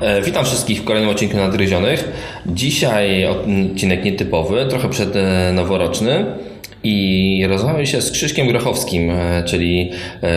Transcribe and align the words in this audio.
E, 0.00 0.22
witam 0.22 0.44
wszystkich 0.44 0.80
w 0.80 0.84
kolejnym 0.84 1.10
odcinku 1.10 1.36
Nadgryzionych. 1.36 2.08
Dzisiaj 2.46 3.26
odcinek 3.26 4.04
nietypowy, 4.04 4.66
trochę 4.68 4.88
przednoworoczny 4.88 6.26
i 6.84 7.44
rozmawiam 7.48 7.86
się 7.86 8.02
z 8.02 8.10
Krzyszkiem 8.10 8.48
Grochowskim, 8.48 9.10
e, 9.10 9.42
czyli 9.44 9.90
e, 10.22 10.28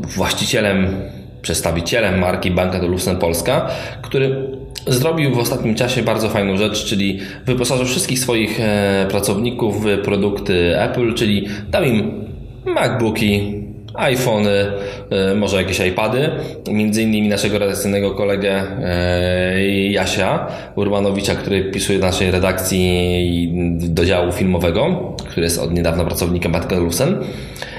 właścicielem, 0.00 1.00
przedstawicielem 1.42 2.18
marki 2.18 2.50
Banka 2.50 2.80
Dolusen 2.80 3.16
Polska, 3.16 3.70
który 4.02 4.36
zrobił 4.86 5.34
w 5.34 5.38
ostatnim 5.38 5.74
czasie 5.74 6.02
bardzo 6.02 6.28
fajną 6.28 6.56
rzecz, 6.56 6.84
czyli 6.84 7.20
wyposażył 7.46 7.86
wszystkich 7.86 8.18
swoich 8.18 8.60
pracowników 9.08 9.84
w 9.84 10.02
produkty 10.02 10.80
Apple, 10.80 11.14
czyli 11.14 11.46
dał 11.70 11.84
im 11.84 12.24
MacBooki, 12.64 13.57
iPhony, 13.98 14.66
e, 15.10 15.34
może 15.34 15.56
jakieś 15.56 15.80
iPady. 15.80 16.30
Między 16.72 17.02
innymi 17.02 17.28
naszego 17.28 17.58
redakcyjnego 17.58 18.10
kolegę 18.10 18.62
e, 18.82 19.68
Jasia 19.68 20.46
Urbanowicza, 20.76 21.34
który 21.34 21.64
pisuje 21.64 21.98
w 21.98 22.02
naszej 22.02 22.30
redakcji 22.30 23.52
do 23.78 24.04
działu 24.04 24.32
filmowego, 24.32 25.14
który 25.28 25.42
jest 25.42 25.58
od 25.58 25.74
niedawna 25.74 26.04
pracownikiem 26.04 26.52
Batka 26.52 26.76
Lusen. 26.76 27.18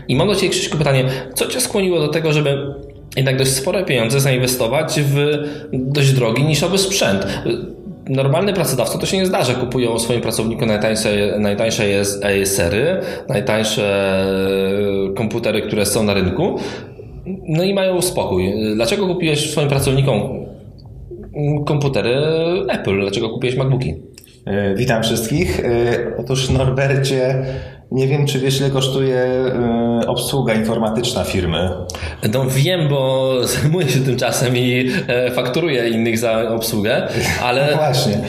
I 0.08 0.16
mam 0.16 0.28
do 0.28 0.36
Ciebie 0.36 0.50
Krzyśku 0.50 0.78
pytanie, 0.78 1.06
co 1.34 1.48
Cię 1.48 1.62
skłoniło 1.62 2.00
do 2.00 2.08
tego, 2.08 2.34
żeby 2.34 2.74
jednak 3.16 3.38
dość 3.38 3.52
spore 3.52 3.86
pieniądze 3.86 4.20
zainwestować 4.20 5.00
w 5.02 5.16
dość 5.74 6.12
drogi, 6.12 6.44
niszowy 6.44 6.78
sprzęt? 6.78 7.28
Normalny 8.10 8.54
pracodawca 8.54 8.98
to 8.98 9.06
się 9.06 9.18
nie 9.18 9.26
zdarza. 9.26 9.54
Kupują 9.54 10.00
swoim 10.00 10.22
pracownikom 10.22 10.68
najtańsze, 10.68 11.36
najtańsze 11.40 12.06
sery, 12.46 13.02
najtańsze 13.30 14.26
komputery, 15.16 15.62
które 15.62 15.86
są 15.86 16.04
na 16.04 16.14
rynku. 16.14 16.60
No 17.48 17.64
i 17.64 17.74
mają 17.74 18.02
spokój. 18.02 18.54
Dlaczego 18.76 19.08
kupiłeś 19.08 19.52
swoim 19.52 19.70
pracownikom 19.70 20.46
komputery 21.66 22.16
Apple? 22.70 23.00
Dlaczego 23.02 23.30
kupiłeś 23.30 23.58
MacBooki? 23.58 24.09
E, 24.50 24.76
witam 24.76 25.04
wszystkich. 25.04 25.60
E, 25.60 25.70
otóż 26.18 26.50
Norbercie, 26.50 27.46
nie 27.92 28.08
wiem, 28.08 28.26
czy 28.26 28.40
wiesz, 28.40 28.60
ile 28.60 28.70
kosztuje 28.70 29.18
e, 29.18 30.08
obsługa 30.08 30.54
informatyczna 30.54 31.24
firmy. 31.24 31.70
No 32.34 32.46
wiem, 32.50 32.90
bo 32.90 33.32
zajmuję 33.62 33.90
się 33.90 34.00
tym 34.00 34.18
czasem 34.18 34.58
i 34.58 34.92
fakturuję 35.34 35.90
innych 35.90 36.18
za 36.18 36.50
obsługę, 36.50 37.08
ale... 37.44 37.68
No 37.72 37.78
właśnie. 37.78 38.20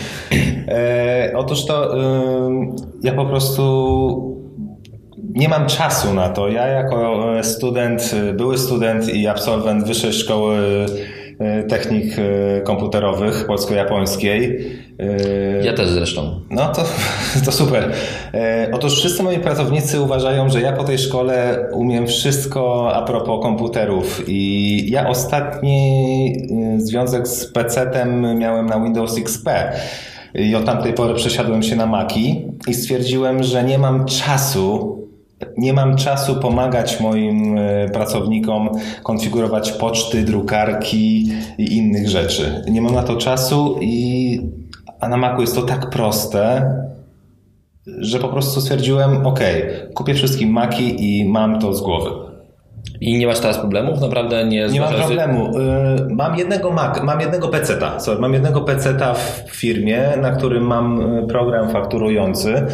Otóż 1.37 1.67
to 1.67 1.95
ja 3.03 3.13
po 3.13 3.27
prostu 3.27 4.37
nie 5.19 5.49
mam 5.49 5.67
czasu 5.67 6.15
na 6.15 6.29
to. 6.29 6.49
Ja 6.49 6.67
jako 6.67 7.23
student, 7.43 8.15
były 8.35 8.59
student 8.59 9.15
i 9.15 9.29
absolwent 9.29 9.85
Wyższej 9.85 10.13
Szkoły 10.13 10.87
Technik 11.69 12.17
Komputerowych 12.65 13.47
Polsko-Japońskiej 13.47 14.61
Yy, 15.01 15.65
ja 15.65 15.73
też 15.73 15.89
zresztą. 15.89 16.41
No 16.51 16.73
to, 16.73 16.85
to 17.45 17.53
super. 17.53 17.93
Otóż 18.73 18.99
wszyscy 18.99 19.23
moi 19.23 19.39
pracownicy 19.39 20.01
uważają, 20.01 20.49
że 20.51 20.61
ja 20.61 20.73
po 20.73 20.85
tej 20.85 20.99
szkole 20.99 21.67
umiem 21.73 22.07
wszystko 22.07 22.93
a 22.95 23.03
propos 23.03 23.43
komputerów 23.43 24.25
i 24.27 24.91
ja 24.91 25.09
ostatni 25.09 26.33
związek 26.79 27.29
z 27.29 27.53
PC-tem 27.53 28.39
miałem 28.39 28.67
na 28.67 28.81
Windows 28.81 29.19
XP. 29.19 29.49
I 30.35 30.55
od 30.55 30.65
tamtej 30.65 30.93
pory 30.93 31.15
przesiadłem 31.15 31.63
się 31.63 31.77
na 31.77 31.87
Maki 31.87 32.49
i 32.69 32.75
stwierdziłem, 32.75 33.43
że 33.43 33.65
nie 33.65 33.79
mam 33.79 34.05
czasu 34.05 35.00
nie 35.59 35.73
mam 35.73 35.97
czasu 35.97 36.37
pomagać 36.37 37.01
moim 37.01 37.59
pracownikom 37.93 38.69
konfigurować 39.03 39.73
poczty, 39.73 40.25
drukarki 40.25 41.33
i 41.59 41.77
innych 41.77 42.09
rzeczy. 42.09 42.65
Nie 42.71 42.83
mam 42.83 42.95
na 42.95 43.03
to 43.03 43.17
czasu 43.17 43.79
i 43.81 44.41
a 45.01 45.09
na 45.09 45.17
Macu 45.17 45.41
jest 45.41 45.55
to 45.55 45.63
tak 45.63 45.91
proste, 45.91 46.75
że 47.87 48.19
po 48.19 48.29
prostu 48.29 48.61
stwierdziłem, 48.61 49.27
ok, 49.27 49.41
kupię 49.95 50.15
wszystkim 50.15 50.51
Maki 50.51 51.19
i 51.21 51.29
mam 51.29 51.61
to 51.61 51.75
z 51.75 51.81
głowy. 51.81 52.30
I 53.01 53.19
nie 53.19 53.27
masz 53.27 53.41
teraz 53.41 53.59
problemów? 53.59 54.01
Naprawdę 54.01 54.45
nie 54.45 54.67
Nie 54.67 54.81
mam 54.81 54.95
problemu. 54.95 55.59
Y, 55.59 56.15
mam 56.15 56.39
jednego 56.39 56.71
Mac, 56.73 57.03
mam 57.03 57.21
jednego 57.21 57.49
peceta. 57.49 58.01
Sorry, 58.01 58.21
mam 58.21 58.33
jednego 58.33 58.61
peceta 58.61 59.15
w 59.15 59.45
firmie, 59.51 60.03
na 60.23 60.31
którym 60.31 60.67
mam 60.67 61.19
y, 61.19 61.27
program 61.27 61.71
fakturujący, 61.71 62.55
y, 62.55 62.67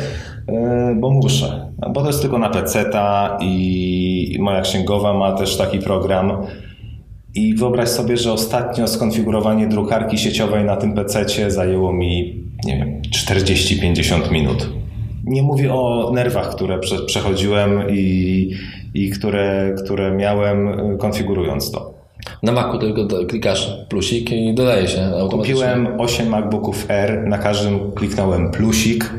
bo 0.97 1.11
muszę. 1.11 1.73
Bo 1.93 2.01
to 2.01 2.07
jest 2.07 2.21
tylko 2.21 2.39
na 2.39 2.51
peceta 2.51 3.39
i 3.41 4.37
moja 4.41 4.61
księgowa 4.61 5.15
ma 5.15 5.33
też 5.33 5.57
taki 5.57 5.79
program. 5.79 6.33
I 7.35 7.55
wyobraź 7.55 7.89
sobie, 7.89 8.17
że 8.17 8.33
ostatnio 8.33 8.89
skonfigurowanie 8.89 9.67
drukarki 9.67 10.19
sieciowej 10.19 10.65
na 10.65 10.77
tym 10.77 10.95
PC 10.95 11.51
zajęło 11.51 11.93
mi, 11.93 12.45
nie 12.65 12.77
wiem, 12.77 13.03
40-50 13.03 14.33
minut. 14.33 14.69
Nie 15.25 15.43
mówię 15.43 15.75
o 15.75 16.11
nerwach, 16.15 16.51
które 16.51 16.79
prze, 16.79 16.99
przechodziłem 16.99 17.91
i, 17.91 18.51
i 18.97 19.11
które, 19.11 19.75
które 19.85 20.11
miałem 20.11 20.69
y, 20.95 20.99
konfigurując 20.99 21.71
to. 21.71 21.95
Na 22.43 22.53
Macu 22.53 22.79
tylko 22.79 23.27
klikasz 23.27 23.73
plusik 23.89 24.31
i 24.33 24.55
dodaje 24.55 24.89
się 24.89 25.03
automatycznie. 25.05 25.55
Kupiłem 25.55 26.01
8 26.01 26.29
MacBooków 26.29 26.87
R, 26.89 27.27
na 27.27 27.39
każdym 27.39 27.93
kliknąłem 27.93 28.51
plusik, 28.51 29.15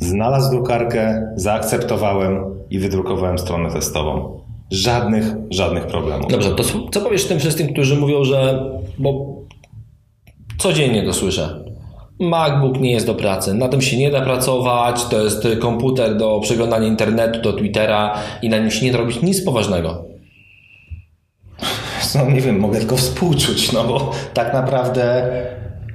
znalazł 0.00 0.50
drukarkę, 0.50 1.32
zaakceptowałem 1.36 2.44
i 2.70 2.78
wydrukowałem 2.78 3.38
stronę 3.38 3.70
testową. 3.70 4.40
Żadnych, 4.70 5.24
żadnych 5.50 5.86
problemów. 5.86 6.30
Dobrze, 6.30 6.54
to 6.54 6.64
co 6.90 7.00
powiesz 7.00 7.24
tym 7.24 7.38
wszystkim, 7.38 7.72
którzy 7.72 7.96
mówią, 7.96 8.24
że 8.24 8.70
bo 8.98 9.36
codziennie 10.58 11.04
to 11.04 11.12
słyszę. 11.12 11.65
MacBook 12.20 12.80
nie 12.80 12.92
jest 12.92 13.06
do 13.06 13.14
pracy, 13.14 13.54
na 13.54 13.68
tym 13.68 13.82
się 13.82 13.96
nie 13.96 14.10
da 14.10 14.20
pracować, 14.20 15.04
to 15.04 15.24
jest 15.24 15.48
komputer 15.60 16.16
do 16.16 16.40
przeglądania 16.40 16.86
internetu, 16.86 17.40
do 17.42 17.52
Twittera 17.52 18.14
i 18.42 18.48
na 18.48 18.58
nim 18.58 18.70
się 18.70 18.86
nie 18.86 18.92
da 18.92 18.98
robić 18.98 19.22
nic 19.22 19.44
poważnego. 19.44 20.04
No 22.14 22.30
nie 22.30 22.40
wiem, 22.40 22.60
mogę 22.60 22.78
tylko 22.78 22.96
współczuć, 22.96 23.72
no 23.72 23.84
bo 23.84 24.10
tak 24.34 24.52
naprawdę 24.52 25.30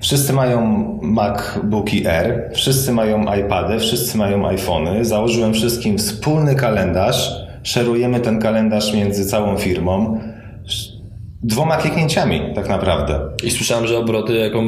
wszyscy 0.02 0.34
mają 0.34 0.62
MacBooki 1.02 2.08
R, 2.08 2.52
wszyscy 2.54 2.92
mają 2.92 3.36
iPady, 3.36 3.80
wszyscy 3.80 4.18
mają 4.18 4.48
iPhony. 4.48 5.06
Założyłem 5.06 5.54
wszystkim 5.54 5.98
wspólny 5.98 6.56
kalendarz, 6.56 7.32
szerujemy 7.64 8.20
ten 8.20 8.40
kalendarz 8.40 8.94
między 8.94 9.26
całą 9.26 9.58
firmą 9.58 10.20
dwoma 11.44 11.78
kliknięciami 11.78 12.42
tak 12.56 12.70
naprawdę. 12.70 13.20
I 13.44 13.52
słyszałem, 13.52 13.88
że 13.88 13.98
obroty 13.98 14.34
jako 14.34 14.62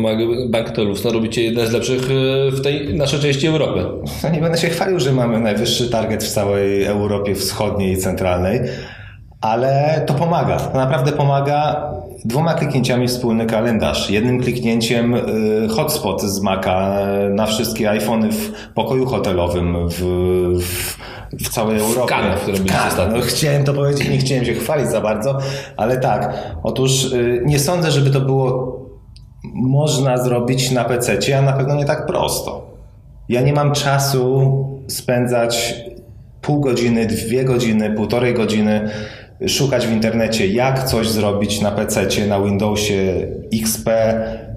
Bank 0.49 0.71
Telufna 0.71 1.11
robicie 1.11 1.43
jedne 1.43 1.67
z 1.67 1.71
lepszych 1.71 2.01
e, 2.03 2.51
w 2.51 2.61
tej 2.61 2.95
naszej 2.95 3.19
części 3.19 3.47
Europy. 3.47 3.85
No 4.23 4.29
nie 4.35 4.41
będę 4.41 4.57
się 4.57 4.67
chwalił, 4.67 4.99
że 4.99 5.11
mamy 5.11 5.39
najwyższy 5.39 5.89
target 5.89 6.23
w 6.23 6.29
całej 6.29 6.83
Europie 6.83 7.35
Wschodniej 7.35 7.93
i 7.93 7.97
Centralnej, 7.97 8.59
ale 9.41 10.03
to 10.07 10.13
pomaga. 10.13 10.57
To 10.57 10.77
naprawdę 10.77 11.11
pomaga. 11.11 11.91
Dwoma 12.25 12.53
kliknięciami 12.53 13.07
wspólny 13.07 13.45
kalendarz. 13.45 14.09
Jednym 14.09 14.39
kliknięciem 14.39 15.15
e, 15.15 15.19
hotspot 15.69 16.21
z 16.21 16.41
Maca 16.41 16.97
na 17.29 17.45
wszystkie 17.45 17.89
iPhony 17.89 18.31
w 18.31 18.51
pokoju 18.73 19.05
hotelowym, 19.05 19.89
w, 19.89 19.99
w 20.61 20.97
w 21.39 21.49
całej 21.49 21.79
Europie. 21.79 22.07
W 22.07 22.09
Cannes, 22.09 22.39
w 22.39 22.41
którym 22.41 22.65
tak, 22.65 22.93
no, 23.13 23.21
chciałem 23.21 23.63
to 23.63 23.73
powiedzieć, 23.73 24.09
nie 24.09 24.17
chciałem 24.17 24.45
się 24.45 24.53
chwalić 24.53 24.89
za 24.89 25.01
bardzo, 25.01 25.37
ale 25.77 25.97
tak. 25.97 26.33
Otóż 26.63 27.11
y, 27.13 27.41
nie 27.45 27.59
sądzę, 27.59 27.91
żeby 27.91 28.09
to 28.09 28.21
było 28.21 28.79
można 29.53 30.17
zrobić 30.17 30.71
na 30.71 30.83
PC, 30.83 31.37
a 31.37 31.41
na 31.41 31.53
pewno 31.53 31.75
nie 31.75 31.85
tak 31.85 32.05
prosto. 32.05 32.73
Ja 33.29 33.41
nie 33.41 33.53
mam 33.53 33.71
czasu 33.71 34.53
spędzać 34.87 35.75
pół 36.41 36.59
godziny, 36.59 37.05
dwie 37.05 37.45
godziny, 37.45 37.91
półtorej 37.91 38.33
godziny 38.33 38.89
szukać 39.47 39.87
w 39.87 39.91
internecie, 39.91 40.47
jak 40.47 40.83
coś 40.83 41.07
zrobić 41.07 41.61
na 41.61 41.71
PC, 41.71 42.07
na 42.27 42.41
Windowsie 42.41 43.27
XP 43.53 43.89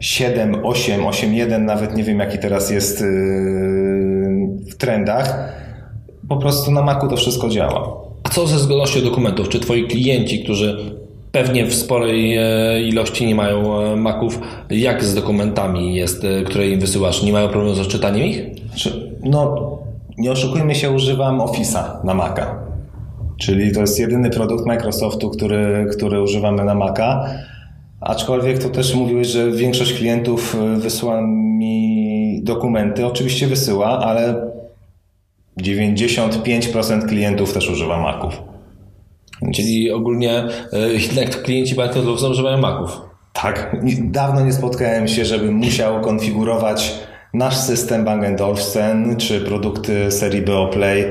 7, 0.00 0.67
8, 0.67 1.00
8.1, 1.00 1.61
nawet 1.61 1.97
nie 1.97 2.05
wiem 2.05 2.19
jaki 2.19 2.38
teraz 2.38 2.71
jest 2.71 3.00
y, 3.00 3.05
w 4.71 4.75
trendach 4.77 5.56
po 6.29 6.37
prostu 6.37 6.71
na 6.71 6.83
Macu 6.83 7.09
to 7.09 7.17
wszystko 7.17 7.49
działa. 7.49 7.97
A 8.23 8.29
co 8.29 8.47
ze 8.47 8.59
zgodnością 8.59 9.00
dokumentów? 9.00 9.49
Czy 9.49 9.61
twoi 9.61 9.88
klienci, 9.88 10.44
którzy 10.44 10.77
pewnie 11.33 11.67
w 11.67 11.75
sporej 11.75 12.37
e, 12.37 12.83
ilości 12.83 13.27
nie 13.27 13.35
mają 13.35 13.81
e, 13.81 13.97
Maców, 13.97 14.41
jak 14.71 15.05
z 15.05 15.15
dokumentami 15.15 15.94
jest, 15.94 16.25
e, 16.25 16.43
które 16.43 16.69
im 16.69 16.81
wysyłasz? 16.81 17.23
Nie 17.23 17.33
mają 17.33 17.49
problemu 17.49 17.75
z 17.75 17.81
odczytaniem 17.81 18.27
ich? 18.27 18.43
No, 19.23 19.71
nie 20.19 20.33
oszukujmy 20.33 20.75
się, 20.75 20.91
używam 20.91 21.38
Office'a 21.38 22.05
na 22.05 22.15
Maca. 22.15 22.66
Czyli 23.38 23.73
to 23.73 23.81
jest 23.81 24.00
jedyny 24.00 24.31
produkt 24.31 24.67
Microsoftu, 24.67 25.31
który, 25.31 25.87
który 25.93 26.23
używamy 26.23 26.65
na 26.65 26.75
Maca. 26.75 27.27
Aczkolwiek 28.00 28.59
to 28.59 28.69
też 28.69 28.94
mówiłeś, 28.94 29.29
że 29.29 29.50
większość 29.50 29.93
klientów 29.93 30.56
wysyła 30.77 31.21
mi 31.27 32.41
dokumenty. 32.43 33.06
Oczywiście 33.06 33.47
wysyła, 33.47 33.99
ale 33.99 34.50
95% 35.61 37.06
klientów 37.09 37.53
też 37.53 37.71
używa 37.71 38.00
Maców. 38.00 38.43
Czyli 39.55 39.91
ogólnie 39.91 40.44
e, 40.73 40.88
jednak 40.93 41.43
klienci 41.43 41.75
bankowych 41.75 42.31
używają 42.31 42.59
Maców. 42.59 43.00
Tak, 43.33 43.77
dawno 44.00 44.44
nie 44.44 44.53
spotkałem 44.53 45.09
się, 45.09 45.25
żebym 45.25 45.55
musiał 45.55 46.00
konfigurować 46.00 46.94
nasz 47.35 47.56
system 47.56 48.05
Bang 48.05 48.41
Olufsen 48.41 49.17
czy 49.17 49.41
produkty 49.41 50.12
serii 50.12 50.43
BO 50.43 50.67
Play 50.67 51.05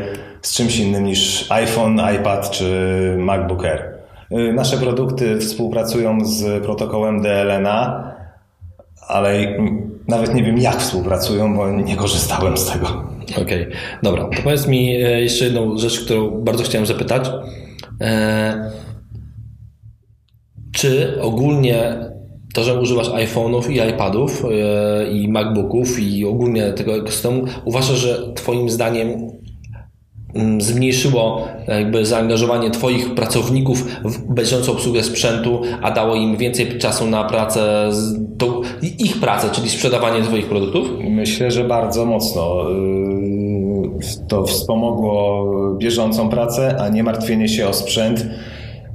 z 0.46 0.54
czymś 0.54 0.78
innym 0.78 1.04
niż 1.04 1.52
iPhone, 1.52 2.02
iPad 2.16 2.52
czy 2.52 2.66
MacBook 3.20 3.66
Air. 3.66 3.96
Y, 4.32 4.54
nasze 4.54 4.78
produkty 4.78 5.40
współpracują 5.40 6.26
z 6.26 6.64
protokołem 6.64 7.22
DLNA, 7.22 8.12
ale 9.08 9.58
nawet 10.08 10.36
nie 10.36 10.44
wiem 10.44 10.58
jak 10.58 10.78
współpracują, 10.78 11.56
bo 11.56 11.72
nie 11.72 11.96
korzystałem 11.96 12.58
z 12.58 12.72
tego. 12.72 12.88
Okej, 13.32 13.44
okay. 13.44 13.72
dobra. 14.04 14.24
To 14.24 14.44
powiedz 14.44 14.68
mi 14.68 14.96
e, 14.96 15.22
jeszcze 15.22 15.46
jedną 15.46 15.78
rzecz, 15.78 16.00
którą 16.00 16.30
bardzo 16.30 16.64
chciałem 16.64 16.86
zapytać. 16.86 17.30
E, 18.02 18.72
czy 20.72 21.22
ogólnie 21.22 21.98
to, 22.54 22.64
że 22.64 22.80
używasz 22.80 23.10
iPhone'ów 23.10 23.72
i 23.72 23.90
iPadów 23.90 24.46
e, 24.46 25.12
i 25.12 25.28
MacBooków 25.28 26.00
i 26.00 26.26
ogólnie 26.26 26.74
tego 26.74 26.96
ekosystemu, 26.96 27.44
uważasz, 27.66 27.98
że 27.98 28.34
Twoim 28.34 28.70
zdaniem 28.70 29.32
zmniejszyło 30.60 31.48
jakby 31.68 32.06
zaangażowanie 32.06 32.72
Twoich 32.72 33.16
pracowników 33.16 33.86
w 34.06 34.34
bieżącą 34.34 34.72
obsługę 34.72 35.04
sprzętu, 35.04 35.62
a 35.82 35.92
dało 35.92 36.16
im 36.16 36.38
więcej 36.38 36.78
czasu 36.78 37.08
na 37.08 37.24
pracę, 37.24 37.90
ich 39.00 39.20
pracę, 39.20 39.50
czyli 39.52 39.70
sprzedawanie 39.70 40.22
Twoich 40.22 40.46
produktów? 40.46 40.88
Myślę, 41.10 41.52
że 41.52 41.64
bardzo 41.64 42.06
mocno. 42.06 42.70
Yy, 42.70 44.26
to 44.28 44.44
wspomogło 44.44 45.46
bieżącą 45.78 46.30
pracę, 46.30 46.76
a 46.80 46.90
nie 46.90 47.04
martwienie 47.04 47.50
się 47.50 47.68
o 47.68 47.74
sprzęt 47.74 48.26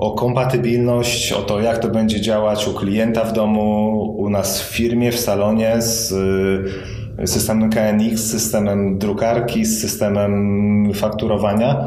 o 0.01 0.11
kompatybilność, 0.11 1.33
o 1.33 1.43
to, 1.43 1.61
jak 1.61 1.79
to 1.79 1.89
będzie 1.89 2.21
działać 2.21 2.69
u 2.69 2.75
klienta 2.75 3.25
w 3.25 3.33
domu, 3.33 4.01
u 4.19 4.31
nas 4.31 4.63
w 4.63 4.65
firmie, 4.65 5.13
w 5.13 5.21
salonie 5.21 5.75
z 5.79 6.13
y, 6.13 7.00
systemem 7.27 7.71
KNX, 7.71 8.21
z 8.21 8.31
systemem 8.31 8.99
drukarki, 8.99 9.65
z 9.65 9.81
systemem 9.81 10.95
fakturowania. 10.95 11.87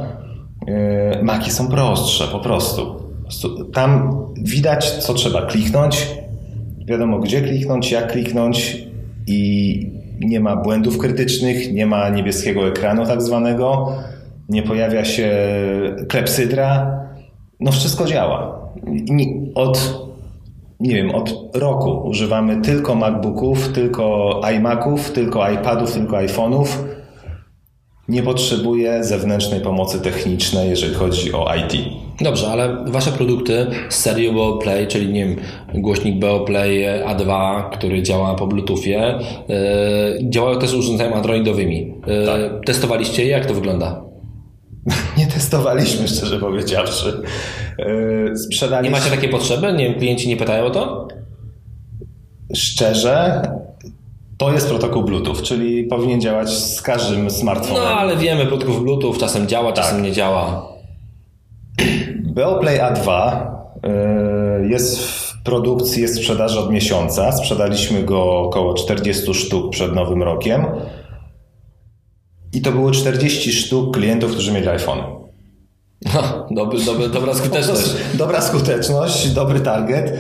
Y, 1.19 1.23
Maki 1.23 1.51
są 1.51 1.67
prostsze, 1.67 2.27
po 2.27 2.39
prostu. 2.39 3.03
Tam 3.73 4.23
widać, 4.37 4.91
co 4.91 5.13
trzeba 5.13 5.45
kliknąć, 5.45 6.07
wiadomo 6.87 7.19
gdzie 7.19 7.41
kliknąć, 7.41 7.91
jak 7.91 8.11
kliknąć 8.11 8.87
i 9.27 9.91
nie 10.19 10.39
ma 10.39 10.55
błędów 10.55 10.97
krytycznych, 10.97 11.73
nie 11.73 11.85
ma 11.85 12.09
niebieskiego 12.09 12.67
ekranu 12.67 13.05
tak 13.05 13.21
zwanego, 13.21 13.95
nie 14.49 14.63
pojawia 14.63 15.05
się 15.05 15.31
klepsydra, 16.09 16.99
no 17.59 17.71
wszystko 17.71 18.05
działa. 18.05 18.69
Od, 19.55 20.02
nie 20.83 20.95
wiem, 20.95 21.15
od 21.15 21.55
roku 21.55 22.01
używamy 22.07 22.61
tylko 22.61 22.95
MacBooków, 22.95 23.67
tylko 23.67 24.41
iMaców, 24.55 25.11
tylko 25.11 25.51
iPadów, 25.51 25.93
tylko 25.93 26.17
iPhone'ów. 26.17 26.67
Nie 28.07 28.23
potrzebuję 28.23 29.03
zewnętrznej 29.03 29.61
pomocy 29.61 30.01
technicznej, 30.01 30.69
jeżeli 30.69 30.93
chodzi 30.93 31.33
o 31.33 31.55
IT. 31.55 31.73
Dobrze, 32.21 32.47
ale 32.47 32.85
wasze 32.87 33.11
produkty 33.11 33.65
z 33.89 33.95
serii 33.95 34.33
BeoPlay, 34.33 34.87
czyli 34.87 35.13
nie 35.13 35.25
wiem, 35.25 35.35
głośnik 35.73 36.19
BeoPlay 36.19 36.85
A2, 37.05 37.29
który 37.69 38.03
działa 38.03 38.35
po 38.35 38.47
Bluetoothie, 38.47 39.19
yy, 39.47 40.29
działają 40.29 40.59
też 40.59 40.73
urządzeniami 40.73 41.15
androidowymi. 41.15 41.93
Yy, 42.07 42.25
tak. 42.25 42.65
Testowaliście 42.65 43.23
je? 43.23 43.29
Jak 43.29 43.45
to 43.45 43.53
wygląda? 43.53 44.02
nie 45.17 45.27
testowaliśmy, 45.27 46.07
szczerze 46.07 46.39
powiedziawszy. 46.39 47.21
E, 47.79 48.37
sprzedaliśmy... 48.37 48.97
Nie 48.97 48.99
macie 48.99 49.15
takiej 49.15 49.29
potrzeby? 49.29 49.73
Nie, 49.73 49.95
klienci 49.95 50.27
nie 50.27 50.37
pytają 50.37 50.65
o 50.65 50.69
to? 50.69 51.07
Szczerze, 52.55 53.41
to 54.37 54.51
jest 54.51 54.69
protokół 54.69 55.03
Bluetooth, 55.03 55.35
czyli 55.43 55.83
powinien 55.83 56.21
działać 56.21 56.49
z 56.49 56.81
każdym 56.81 57.29
smartfonem. 57.31 57.83
No, 57.83 57.89
ale 57.89 58.17
wiemy, 58.17 58.45
protokół 58.45 58.75
Bluetooth 58.75 59.13
czasem 59.19 59.47
działa, 59.47 59.71
tak. 59.71 59.83
czasem 59.83 60.03
nie 60.03 60.11
działa. 60.11 60.73
Beoplay 62.23 62.79
A2 62.79 63.09
e, 63.83 64.67
jest 64.69 64.99
w 64.99 65.43
produkcji, 65.43 66.01
jest 66.01 66.15
w 66.15 66.17
sprzedaży 66.17 66.59
od 66.59 66.71
miesiąca. 66.71 67.31
Sprzedaliśmy 67.31 68.03
go 68.03 68.39
około 68.39 68.73
40 68.73 69.33
sztuk 69.33 69.71
przed 69.71 69.95
nowym 69.95 70.23
rokiem. 70.23 70.65
I 72.53 72.61
to 72.61 72.71
było 72.71 72.91
40 72.91 73.53
sztuk 73.53 73.93
klientów, 73.93 74.31
którzy 74.31 74.51
mieli 74.51 74.67
iPhone. 74.67 74.99
No, 76.13 76.47
dobry, 76.51 76.79
dobry, 76.85 77.09
dobra 77.09 77.33
skuteczność. 77.33 77.95
dobra 78.13 78.41
skuteczność, 78.41 79.29
dobry 79.29 79.59
target. 79.59 80.13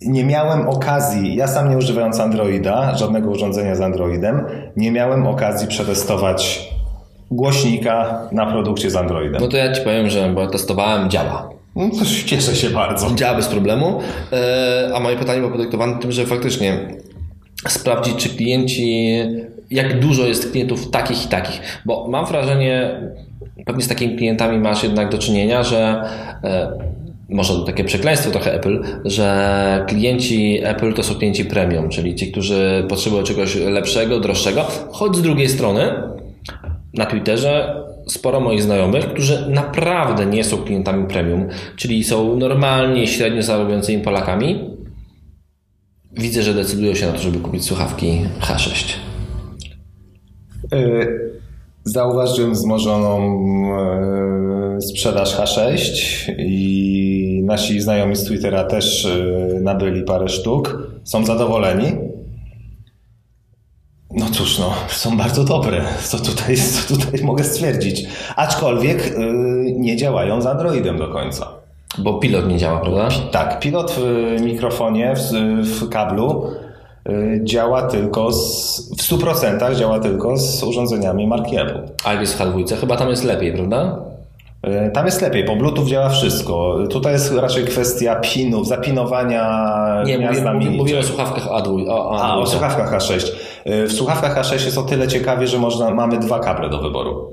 Nie 0.00 0.24
miałem 0.24 0.68
okazji, 0.68 1.36
ja 1.36 1.48
sam 1.48 1.70
nie 1.70 1.76
używając 1.76 2.20
Androida, 2.20 2.96
żadnego 2.96 3.30
urządzenia 3.30 3.74
z 3.74 3.80
Androidem, 3.80 4.46
nie 4.76 4.92
miałem 4.92 5.26
okazji 5.26 5.68
przetestować 5.68 6.68
głośnika 7.30 8.28
na 8.32 8.46
produkcie 8.46 8.90
z 8.90 8.96
Androidem. 8.96 9.42
No 9.42 9.48
to 9.48 9.56
ja 9.56 9.72
Ci 9.72 9.82
powiem, 9.82 10.10
że 10.10 10.28
bo 10.28 10.46
testowałem, 10.46 11.10
działa. 11.10 11.50
No 11.76 11.90
cieszę 12.26 12.56
się 12.56 12.70
bardzo. 12.70 13.14
Działa 13.14 13.36
bez 13.36 13.48
problemu. 13.48 14.00
E, 14.32 14.90
a 14.94 15.00
moje 15.00 15.16
pytanie 15.16 15.40
było 15.40 15.52
podyktowane 15.52 15.98
tym, 15.98 16.12
że 16.12 16.26
faktycznie 16.26 16.78
sprawdzić, 17.68 18.16
czy 18.16 18.28
klienci 18.28 19.16
jak 19.70 20.00
dużo 20.00 20.26
jest 20.26 20.52
klientów 20.52 20.90
takich 20.90 21.24
i 21.24 21.28
takich, 21.28 21.60
bo 21.84 22.08
mam 22.08 22.26
wrażenie, 22.26 23.00
pewnie 23.66 23.82
z 23.82 23.88
takimi 23.88 24.16
klientami 24.16 24.58
masz 24.58 24.82
jednak 24.82 25.10
do 25.10 25.18
czynienia, 25.18 25.62
że 25.62 26.04
e, 26.44 26.72
może 27.28 27.64
takie 27.66 27.84
przekleństwo 27.84 28.30
trochę 28.30 28.54
Apple, 28.54 28.82
że 29.04 29.84
klienci 29.88 30.60
Apple 30.64 30.94
to 30.94 31.02
są 31.02 31.14
klienci 31.14 31.44
premium, 31.44 31.88
czyli 31.88 32.14
ci, 32.14 32.32
którzy 32.32 32.86
potrzebują 32.88 33.22
czegoś 33.22 33.56
lepszego, 33.56 34.20
droższego, 34.20 34.66
choć 34.90 35.16
z 35.16 35.22
drugiej 35.22 35.48
strony 35.48 35.92
na 36.94 37.06
Twitterze 37.06 37.82
sporo 38.06 38.40
moich 38.40 38.62
znajomych, 38.62 39.06
którzy 39.06 39.46
naprawdę 39.50 40.26
nie 40.26 40.44
są 40.44 40.56
klientami 40.56 41.08
premium, 41.08 41.48
czyli 41.76 42.04
są 42.04 42.36
normalnie 42.36 43.06
średnio 43.06 43.42
zarabiającymi 43.42 44.02
Polakami, 44.02 44.70
widzę, 46.12 46.42
że 46.42 46.54
decydują 46.54 46.94
się 46.94 47.06
na 47.06 47.12
to, 47.12 47.18
żeby 47.18 47.38
kupić 47.38 47.64
słuchawki 47.64 48.20
H6. 48.40 49.03
E, 50.74 51.06
zauważyłem 51.84 52.52
wzmożoną 52.52 53.18
e, 54.76 54.80
sprzedaż 54.80 55.36
H6 55.38 55.78
i 56.38 57.42
nasi 57.44 57.80
znajomi 57.80 58.16
z 58.16 58.24
Twittera 58.24 58.64
też 58.64 59.06
e, 59.06 59.60
nabyli 59.60 60.02
parę 60.02 60.28
sztuk. 60.28 60.88
Są 61.04 61.24
zadowoleni. 61.24 61.92
No 64.10 64.26
cóż, 64.32 64.58
no, 64.58 64.74
są 64.88 65.16
bardzo 65.16 65.44
dobre. 65.44 65.84
Co 66.04 66.18
tutaj, 66.18 66.56
co 66.56 66.96
tutaj 66.96 67.24
mogę 67.24 67.44
stwierdzić? 67.44 68.06
Aczkolwiek 68.36 69.14
nie 69.76 69.96
działają 69.96 70.40
z 70.40 70.46
Androidem 70.46 70.98
do 70.98 71.08
końca. 71.08 71.46
Bo 71.98 72.14
pilot 72.14 72.48
nie 72.48 72.58
działa, 72.58 72.80
prawda? 72.80 73.08
Tak, 73.30 73.60
pilot 73.60 74.00
w 74.36 74.40
mikrofonie, 74.40 75.14
w, 75.16 75.32
w 75.68 75.88
kablu 75.88 76.46
działa 77.42 77.82
tylko 77.82 78.32
z, 78.32 78.80
w 78.98 79.12
100% 79.12 79.74
działa 79.74 79.98
tylko 79.98 80.36
z 80.36 80.62
urządzeniami 80.62 81.26
marki 81.26 81.56
Apple. 81.56 81.80
A 82.04 82.14
jest 82.14 82.34
w 82.34 82.40
H2? 82.40 82.76
Chyba 82.76 82.96
tam 82.96 83.10
jest 83.10 83.24
lepiej, 83.24 83.52
prawda? 83.52 83.98
Y, 84.66 84.90
tam 84.90 85.06
jest 85.06 85.22
lepiej, 85.22 85.44
po 85.44 85.56
Bluetooth 85.56 85.86
działa 85.86 86.08
wszystko. 86.08 86.78
Tutaj 86.90 87.12
jest 87.12 87.34
raczej 87.34 87.64
kwestia 87.64 88.16
pinów, 88.16 88.68
zapinowania 88.68 90.02
Nie, 90.06 90.18
mówię, 90.18 90.70
mówię 90.70 90.98
o 90.98 91.02
słuchawkach 91.02 91.46
A2. 91.46 91.88
O, 91.88 92.20
A, 92.22 92.36
o 92.36 92.46
słuchawkach 92.46 92.92
H6. 92.94 93.32
Y, 93.66 93.86
w 93.86 93.92
słuchawkach 93.92 94.38
H6 94.38 94.64
jest 94.64 94.78
o 94.78 94.82
tyle 94.82 95.08
ciekawie, 95.08 95.46
że 95.46 95.58
można, 95.58 95.90
mamy 95.90 96.18
dwa 96.18 96.38
kable 96.38 96.68
do 96.68 96.78
wyboru. 96.78 97.32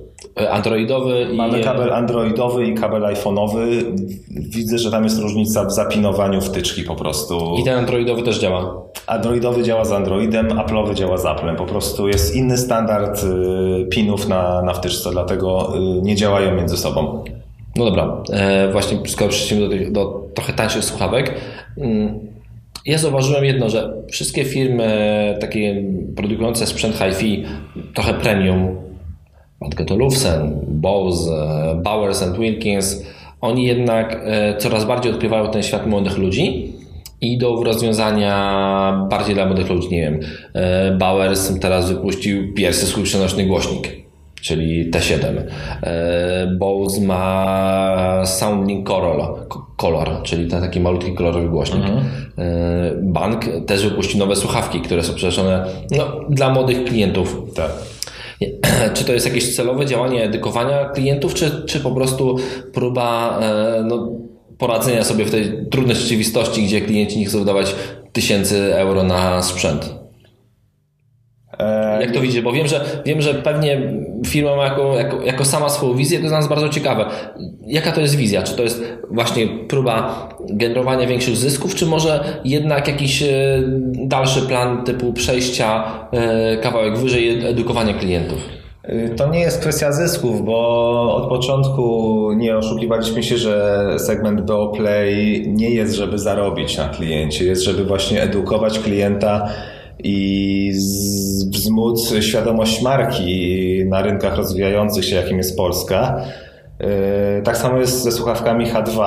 Androidowy 0.52 1.28
i... 1.34 1.38
Mamy 1.38 1.64
kabel 1.64 1.94
androidowy 1.94 2.66
i 2.66 2.74
kabel 2.74 3.02
iPhone'owy. 3.02 3.84
Widzę, 4.30 4.78
że 4.78 4.92
tam 4.92 5.04
jest 5.04 5.20
różnica 5.20 5.66
w 5.66 5.72
zapinowaniu 5.72 6.42
wtyczki 6.42 6.84
po 6.84 6.96
prostu. 6.96 7.56
I 7.60 7.64
ten 7.64 7.78
androidowy 7.78 8.24
też 8.24 8.40
działa? 8.40 8.82
Androidowy 9.08 9.64
działa 9.64 9.86
z 9.86 9.92
Androidem, 9.92 10.48
Apple'owy 10.48 10.94
działa 10.94 11.18
z 11.18 11.26
Applem. 11.26 11.56
Po 11.56 11.66
prostu 11.66 12.08
jest 12.08 12.36
inny 12.36 12.58
standard 12.58 13.24
y, 13.24 13.86
pinów 13.86 14.28
na, 14.28 14.62
na 14.62 14.74
wtyczce, 14.74 15.12
dlatego 15.12 15.74
y, 15.76 16.02
nie 16.02 16.16
działają 16.16 16.56
między 16.56 16.78
sobą. 16.78 17.24
No 17.76 17.86
dobra, 17.86 18.24
e, 18.34 18.72
właśnie 18.72 18.98
skoro 19.08 19.30
przejdziemy 19.30 19.70
do, 19.70 19.92
do 19.92 20.24
trochę 20.34 20.54
tańszych 20.54 20.84
słuchawek, 20.84 21.36
mm, 21.78 22.20
ja 22.86 22.98
zauważyłem 22.98 23.46
jedno, 23.46 23.70
że 23.70 23.94
wszystkie 24.12 24.46
firmy 24.46 25.38
takie 25.42 25.84
produkujące 26.16 26.68
sprzęt 26.68 26.96
hi-fi, 26.96 27.44
trochę 27.94 28.14
premium, 28.14 28.91
Adget 29.62 29.92
Olufsen, 29.92 30.60
Bose, 30.68 31.32
Bowers 31.84 32.24
and 32.24 32.38
Wilkins, 32.38 33.04
oni 33.42 33.66
jednak 33.66 34.22
e, 34.24 34.58
coraz 34.58 34.86
bardziej 34.86 35.12
odkrywają 35.12 35.52
ten 35.52 35.64
świat 35.64 35.88
młodych 35.88 36.18
ludzi 36.18 36.74
i 37.22 37.34
idą 37.34 37.58
w 37.58 37.66
rozwiązania 37.66 39.08
bardziej 39.10 39.36
dla 39.36 39.46
młodych 39.46 39.70
ludzi. 39.70 39.90
Nie 39.92 40.02
wiem, 40.02 40.20
e, 40.54 40.92
Bowers 40.98 41.60
teraz 41.60 41.92
wypuścił 41.92 42.54
pierwszy 42.54 42.86
swój 42.86 43.04
przenośny 43.04 43.46
głośnik. 43.46 44.02
czyli 44.42 44.92
T7. 44.92 45.26
E, 45.84 46.56
Bose 46.60 47.02
ma 47.02 48.22
Soundlink 48.26 48.88
Color, 48.88 49.48
Color 49.78 50.24
czyli 50.24 50.48
ten 50.48 50.62
taki 50.62 50.80
malutki 50.80 51.14
kolorowy 51.14 51.50
głośnik. 51.50 51.84
Mhm. 51.84 52.00
E, 52.38 52.92
bank 53.02 53.46
też 53.68 53.84
wypuścił 53.84 54.20
nowe 54.20 54.36
słuchawki, 54.36 54.82
które 54.82 55.04
są 55.04 55.14
przeznaczone 55.14 55.66
no, 55.92 56.06
dla 56.30 56.50
młodych 56.50 56.84
klientów. 56.84 57.42
Tak. 57.56 57.72
Czy 58.94 59.06
to 59.06 59.14
jest 59.14 59.26
jakieś 59.26 59.56
celowe 59.56 59.86
działanie 59.86 60.24
edykowania 60.24 60.90
klientów, 60.90 61.34
czy, 61.34 61.64
czy 61.66 61.80
po 61.80 61.92
prostu 61.92 62.36
próba 62.74 63.40
no, 63.84 64.10
poradzenia 64.58 65.04
sobie 65.04 65.26
w 65.26 65.32
tej 65.32 65.66
trudnej 65.72 65.96
rzeczywistości, 65.96 66.64
gdzie 66.64 66.82
klienci 66.82 67.20
nie 67.20 67.26
chcą 67.26 67.40
wydawać 67.40 67.76
tysięcy 68.14 68.76
euro 68.76 69.04
na 69.04 69.42
sprzęt? 69.42 70.01
Jak 72.02 72.12
to 72.12 72.22
widzisz? 72.22 72.42
Bo 72.42 72.52
wiem, 72.52 72.68
że 72.68 72.86
wiem, 73.06 73.22
że 73.22 73.34
pewnie 73.34 73.82
firma 74.28 74.56
ma 74.56 74.64
jako, 74.66 74.96
jako, 74.96 75.22
jako 75.22 75.46
sama 75.46 75.70
swoją 75.70 75.94
wizję, 75.94 76.18
to 76.18 76.24
jest 76.24 76.34
dla 76.34 76.40
nas 76.40 76.50
bardzo 76.50 76.70
ciekawe. 76.70 77.06
Jaka 77.68 77.92
to 77.92 78.02
jest 78.02 78.16
wizja? 78.16 78.44
Czy 78.44 78.56
to 78.56 78.64
jest 78.64 78.84
właśnie 79.12 79.48
próba 79.48 80.30
generowania 80.50 81.08
większych 81.08 81.36
zysków, 81.36 81.76
czy 81.76 81.86
może 81.86 82.24
jednak 82.46 82.88
jakiś 82.88 83.24
e, 83.24 83.28
dalszy 83.94 84.42
plan 84.42 84.84
typu 84.84 85.14
przejścia 85.14 85.84
e, 86.12 86.58
kawałek 86.58 86.98
wyżej, 86.98 87.46
edukowania 87.46 87.94
klientów? 87.94 88.62
To 89.18 89.30
nie 89.30 89.40
jest 89.40 89.62
kwestia 89.62 89.92
zysków, 89.92 90.46
bo 90.46 91.16
od 91.16 91.30
początku 91.30 92.34
nie 92.36 92.58
oszukiwaliśmy 92.58 93.24
się, 93.24 93.38
że 93.38 93.86
segment 94.00 94.42
BO 94.42 94.68
Play 94.68 95.44
nie 95.48 95.70
jest, 95.70 95.96
żeby 95.96 96.20
zarobić 96.20 96.78
na 96.78 96.90
kliencie, 96.90 97.46
jest, 97.46 97.64
żeby 97.64 97.86
właśnie 97.86 98.22
edukować 98.22 98.80
klienta 98.80 99.50
i 100.04 100.72
wzmóc 101.52 102.14
świadomość 102.20 102.82
marki 102.82 103.86
na 103.86 104.02
rynkach 104.02 104.38
rozwijających 104.38 105.06
się, 105.06 105.16
jakim 105.16 105.38
jest 105.38 105.58
Polska. 105.58 106.22
E, 106.82 107.42
tak 107.42 107.58
samo 107.58 107.78
jest 107.78 108.04
ze 108.04 108.12
słuchawkami 108.12 108.66
H2. 108.66 109.02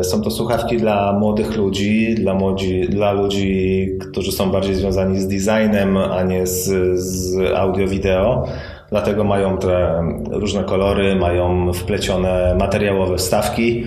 E, 0.00 0.04
są 0.04 0.22
to 0.22 0.30
słuchawki 0.30 0.76
dla 0.76 1.12
młodych 1.12 1.56
ludzi, 1.56 2.14
dla, 2.14 2.34
młodzi, 2.34 2.88
dla 2.88 3.12
ludzi, 3.12 3.88
którzy 4.00 4.32
są 4.32 4.50
bardziej 4.50 4.74
związani 4.74 5.20
z 5.20 5.28
designem, 5.28 5.96
a 5.96 6.22
nie 6.22 6.46
z, 6.46 6.68
z 7.00 7.36
audio-wideo. 7.54 8.44
Dlatego 8.90 9.24
mają 9.24 9.58
te 9.58 10.02
różne 10.30 10.64
kolory, 10.64 11.16
mają 11.16 11.72
wplecione 11.72 12.56
materiałowe 12.58 13.16
wstawki. 13.16 13.84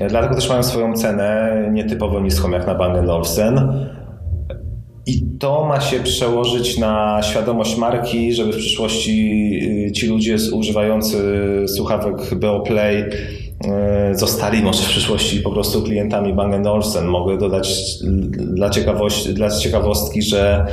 E, 0.00 0.08
dlatego 0.08 0.34
też 0.34 0.48
mają 0.48 0.62
swoją 0.62 0.94
cenę 0.94 1.58
nietypowo 1.72 2.20
niską 2.20 2.50
jak 2.50 2.66
na 2.66 2.74
Bang 2.74 3.10
Olufsen. 3.10 3.86
I 5.06 5.22
to 5.38 5.64
ma 5.64 5.80
się 5.80 6.00
przełożyć 6.00 6.78
na 6.78 7.20
świadomość 7.22 7.76
marki, 7.76 8.32
żeby 8.32 8.52
w 8.52 8.56
przyszłości 8.56 9.50
y, 9.88 9.92
ci 9.92 10.06
ludzie 10.06 10.36
używający 10.52 11.18
słuchawek 11.66 12.34
Beoplay 12.34 12.96
y, 13.02 13.08
zostali 14.12 14.62
może 14.62 14.82
w 14.82 14.88
przyszłości 14.88 15.40
po 15.40 15.50
prostu 15.50 15.82
klientami 15.82 16.32
Bang 16.32 16.66
Olufsen. 16.66 17.06
Mogę 17.06 17.38
dodać 17.38 17.74
dla, 18.32 18.70
ciekawości, 18.70 19.34
dla 19.34 19.50
ciekawostki, 19.50 20.22
że 20.22 20.66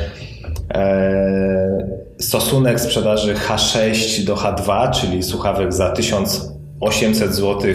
e, 0.74 2.02
stosunek 2.20 2.80
sprzedaży 2.80 3.34
H6 3.34 4.24
do 4.26 4.36
H2, 4.36 4.92
czyli 4.92 5.24
słuchawek 5.24 5.74
za 5.74 5.90
1800 5.90 7.36
zł 7.36 7.74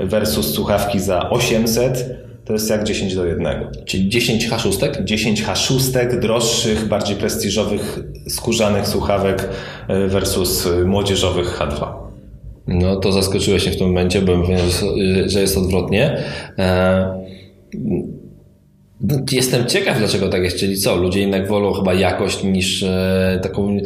versus 0.00 0.54
słuchawki 0.54 1.00
za 1.00 1.30
800 1.30 2.25
to 2.46 2.52
jest 2.52 2.70
jak 2.70 2.84
10 2.84 3.14
do 3.14 3.24
1. 3.24 3.46
Czyli 3.84 4.08
10 4.08 4.50
H6? 4.50 5.04
10 5.04 5.44
H6 5.44 6.18
droższych, 6.20 6.88
bardziej 6.88 7.16
prestiżowych, 7.16 7.98
skórzanych 8.28 8.88
słuchawek 8.88 9.48
e, 9.88 10.06
versus 10.08 10.66
e, 10.66 10.84
młodzieżowych 10.84 11.58
H2. 11.58 11.92
No 12.66 12.96
to 12.96 13.12
zaskoczyłeś 13.12 13.62
się 13.62 13.70
w 13.70 13.78
tym 13.78 13.86
momencie, 13.86 14.22
bo 14.22 14.36
mówię, 14.36 14.58
że 15.26 15.40
jest 15.40 15.58
odwrotnie. 15.58 16.22
Jestem 19.32 19.66
ciekaw, 19.66 19.98
dlaczego 19.98 20.28
tak 20.28 20.42
jest, 20.42 20.56
czyli 20.56 20.76
co, 20.76 20.96
ludzie 20.96 21.20
jednak 21.20 21.48
wolą 21.48 21.72
chyba 21.72 21.94
jakość 21.94 22.44
niż 22.44 22.82
e, 22.82 23.40
taką, 23.42 23.76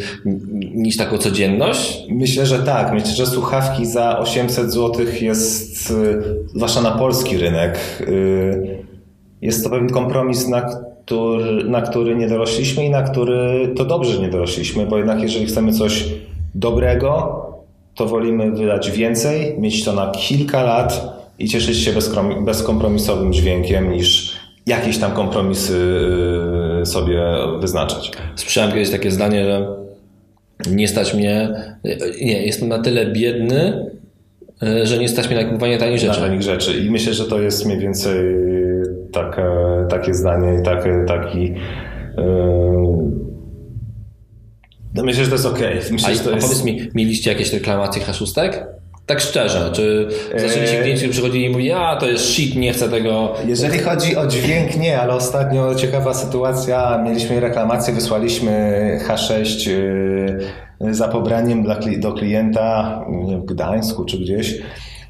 niż 0.75 0.97
taką 0.97 1.19
codzienność? 1.19 2.07
Myślę, 2.11 2.47
że 2.47 2.59
tak. 2.59 2.93
Myślę, 2.93 3.11
że 3.11 3.27
słuchawki 3.27 3.87
za 3.87 4.19
800 4.19 4.73
zł 4.73 5.07
jest, 5.21 5.91
e, 5.91 6.23
zwłaszcza 6.55 6.83
na 6.83 6.91
polski 6.91 7.39
rynek, 7.39 7.79
e, 8.01 8.05
jest 9.43 9.65
to 9.65 9.71
pewien 9.71 9.91
kompromis, 9.91 10.49
na 10.49 10.63
który, 10.63 11.65
na 11.65 11.83
który 11.83 12.17
nie 12.17 12.29
dorośliśmy 12.29 12.85
i 12.85 12.91
na 12.91 13.03
który 13.03 13.69
to 13.77 13.85
dobrze, 13.85 14.23
nie 14.23 14.29
dorośliśmy, 14.29 14.87
bo 14.87 14.99
jednak 14.99 15.23
jeżeli 15.23 15.47
chcemy 15.47 15.73
coś 15.73 16.05
dobrego, 16.55 17.41
to 17.95 18.07
wolimy 18.07 18.51
wydać 18.51 18.91
więcej, 18.91 19.55
mieć 19.59 19.85
to 19.85 19.93
na 19.93 20.11
kilka 20.11 20.63
lat 20.63 21.21
i 21.39 21.49
cieszyć 21.49 21.79
się 21.79 21.93
bezkompromisowym 22.45 23.33
dźwiękiem 23.33 23.93
niż 23.93 24.40
jakieś 24.67 24.99
tam 24.99 25.13
kompromisy 25.13 25.75
y, 26.83 26.87
sobie 26.87 27.23
wyznaczać. 27.61 28.13
Słyszałem 28.37 28.73
kiedyś 28.73 28.91
takie 28.91 29.11
zdanie, 29.11 29.45
że 29.45 29.67
nie 30.71 30.89
stać 30.89 31.15
mnie, 31.15 31.49
nie, 32.23 32.47
jestem 32.47 32.69
na 32.69 32.79
tyle 32.79 33.07
biedny, 33.07 33.91
y, 34.63 34.87
że 34.87 34.99
nie 34.99 35.09
stać 35.09 35.29
mnie 35.29 35.37
na 35.37 35.45
kupowanie 35.45 35.79
tanich 35.79 35.99
rzeczy. 35.99 36.21
Na 36.21 36.27
tanich 36.27 36.43
rzeczy. 36.43 36.79
I 36.79 36.91
myślę, 36.91 37.15
że 37.15 37.25
to 37.25 37.41
jest 37.41 37.67
mniej 37.67 37.79
więcej 37.79 38.35
takie, 39.13 39.43
takie 39.89 40.15
zdanie 40.15 40.61
i 40.61 40.63
taki, 41.07 41.41
yy... 41.43 41.55
no 44.95 45.03
myślę, 45.05 45.25
że 45.25 45.31
to 45.31 45.35
jest 45.35 45.47
ok. 45.47 45.61
Myślę, 45.91 46.09
a, 46.09 46.15
że 46.15 46.21
to 46.21 46.31
jest... 46.31 46.47
powiedz 46.47 46.65
mi, 46.65 46.91
mieliście 46.95 47.33
jakieś 47.33 47.53
reklamacje 47.53 48.03
haszustek? 48.03 48.67
Tak 49.11 49.21
szczerze, 49.21 49.71
czy 49.73 50.09
zaczęli 50.37 50.69
się 50.69 50.77
klienci, 50.77 51.03
którzy 51.03 51.13
przychodzili 51.13 51.45
i 51.45 51.51
mówili, 51.51 51.73
a 51.73 51.97
to 51.97 52.07
jest 52.09 52.25
shit, 52.25 52.57
nie 52.57 52.73
chcę 52.73 52.89
tego. 52.89 53.35
Jeżeli 53.47 53.79
chodzi 53.79 54.17
o 54.17 54.27
dźwięk, 54.27 54.77
nie, 54.77 55.01
ale 55.01 55.15
ostatnio 55.15 55.75
ciekawa 55.75 56.15
sytuacja, 56.15 57.03
mieliśmy 57.05 57.41
reklamację, 57.41 57.95
wysłaliśmy 57.95 58.99
H6 59.09 59.71
y, 59.71 60.95
za 60.95 61.09
pobraniem 61.09 61.65
do 61.99 62.13
klienta 62.13 63.01
w 63.43 63.45
Gdańsku 63.45 64.05
czy 64.05 64.19
gdzieś. 64.19 64.59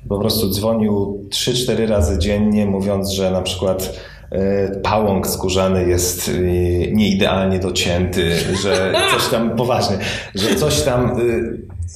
Po 0.08 0.18
prostu 0.18 0.50
dzwonił 0.50 1.24
3-4 1.30 1.88
razy 1.88 2.18
dziennie, 2.18 2.66
mówiąc, 2.66 3.10
że 3.10 3.30
na 3.30 3.42
przykład 3.42 4.00
y, 4.32 4.80
pałąk 4.82 5.26
skórzany 5.26 5.88
jest 5.88 6.28
y, 6.28 6.92
nieidealnie 6.92 7.58
docięty, 7.58 8.36
że 8.62 8.92
coś 9.10 9.28
tam 9.28 9.56
poważnie, 9.56 9.98
że 10.34 10.54
coś 10.54 10.82
tam 10.82 11.16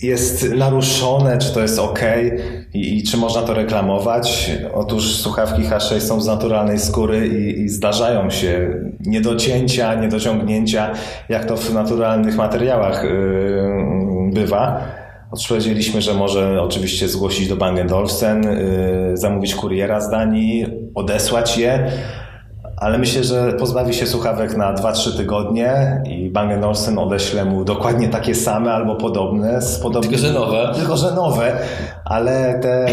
jest 0.03 0.51
naruszone, 0.57 1.39
czy 1.39 1.55
to 1.55 1.61
jest 1.61 1.79
ok 1.79 2.01
i, 2.75 2.99
i, 2.99 3.03
czy 3.03 3.17
można 3.17 3.43
to 3.43 3.55
reklamować. 3.55 4.51
Otóż 4.75 5.17
słuchawki 5.17 5.63
H6 5.63 6.01
są 6.01 6.21
z 6.21 6.27
naturalnej 6.27 6.79
skóry 6.79 7.29
i, 7.29 7.61
i 7.61 7.69
zdarzają 7.69 8.31
się 8.31 8.75
niedocięcia, 9.01 9.95
niedociągnięcia, 9.95 10.91
jak 11.29 11.45
to 11.45 11.57
w 11.57 11.75
naturalnych 11.75 12.37
materiałach 12.37 13.05
yy, 13.05 14.31
bywa. 14.33 14.81
Odpowiedzieliśmy, 15.31 16.03
że 16.03 16.15
może 16.15 16.63
oczywiście 16.63 17.09
zgłosić 17.09 17.49
do 17.49 17.57
Bang 17.57 17.93
Olufsen, 17.93 18.43
yy, 18.43 19.17
zamówić 19.17 19.55
kuriera 19.55 20.01
z 20.01 20.11
Danii, 20.11 20.67
odesłać 20.95 21.59
je 21.59 21.91
ale 22.77 22.99
myślę, 22.99 23.25
że 23.25 23.53
pozbawi 23.53 23.95
się 23.95 24.07
słuchawek 24.07 24.57
na 24.57 24.75
2-3 24.75 25.17
tygodnie 25.17 26.03
i 26.11 26.31
Bang 26.31 26.65
Olufsen 26.65 26.99
odeśle 26.99 27.45
mu 27.45 27.65
dokładnie 27.65 28.09
takie 28.09 28.35
same 28.35 28.73
albo 28.73 28.97
podobne. 28.97 29.63
Z 29.63 29.81
tylko, 29.81 30.19
że 30.19 30.33
nowe. 30.33 30.73
Tylko, 30.75 30.97
że 30.97 31.15
nowe, 31.15 31.59
ale 32.05 32.59
te 32.63 32.87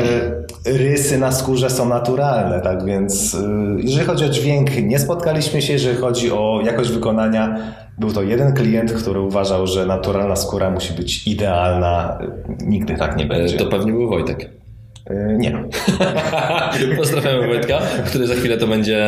rysy 0.65 1.17
na 1.17 1.31
skórze 1.31 1.69
są 1.69 1.89
naturalne, 1.89 2.61
tak 2.61 2.85
więc 2.85 3.33
y, 3.33 3.37
jeżeli 3.77 4.07
chodzi 4.07 4.25
o 4.25 4.29
dźwięk, 4.29 4.69
nie 4.83 4.99
spotkaliśmy 4.99 5.61
się, 5.61 5.73
jeżeli 5.73 5.97
chodzi 5.97 6.31
o 6.31 6.61
jakość 6.65 6.91
wykonania, 6.91 7.57
był 7.97 8.11
to 8.11 8.21
jeden 8.21 8.53
klient, 8.53 8.93
który 8.93 9.19
uważał, 9.19 9.67
że 9.67 9.85
naturalna 9.85 10.35
skóra 10.35 10.69
musi 10.69 10.93
być 10.93 11.27
idealna. 11.27 12.19
Nigdy 12.61 12.95
tak 12.97 13.17
nie 13.17 13.25
będzie. 13.25 13.57
To 13.57 13.65
pewnie 13.65 13.91
był 13.91 14.09
Wojtek. 14.09 14.60
E, 15.09 15.37
nie. 15.37 15.63
Pozdrawiamy 16.97 17.47
Wojtka, 17.47 17.81
który 18.05 18.27
za 18.27 18.35
chwilę 18.35 18.57
to 18.57 18.67
będzie 18.67 19.07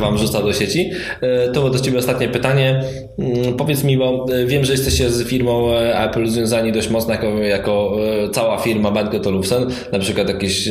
Wam 0.00 0.18
rzucał 0.18 0.42
do 0.42 0.52
sieci. 0.52 0.90
E, 1.20 1.48
to 1.48 1.70
do 1.70 1.80
Ciebie 1.80 1.98
ostatnie 1.98 2.28
pytanie. 2.28 2.82
Mm, 3.18 3.54
powiedz 3.54 3.84
mi, 3.84 3.98
bo 3.98 4.26
e, 4.32 4.46
wiem, 4.46 4.64
że 4.64 4.72
jesteście 4.72 5.10
z 5.10 5.28
firmą 5.28 5.74
Apple 5.76 6.26
związani 6.26 6.72
dość 6.72 6.90
mocno 6.90 7.12
jako, 7.12 7.38
jako 7.38 7.96
cała 8.32 8.58
firma 8.58 8.90
Bank 8.90 9.26
Olufsen. 9.26 9.66
Na 9.92 9.98
przykład 9.98 10.28
jakiś 10.28 10.68